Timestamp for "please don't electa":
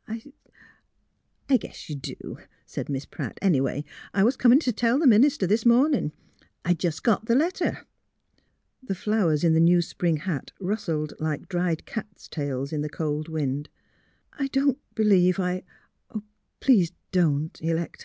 16.58-18.02